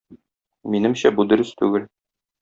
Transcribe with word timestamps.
Минемчә, 0.75 1.11
бу 1.19 1.25
дөрес 1.33 1.51
түгел. 1.63 1.85